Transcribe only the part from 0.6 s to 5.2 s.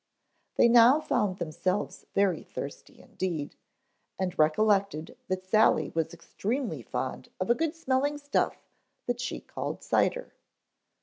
now found themselves very thirsty indeed, and recollected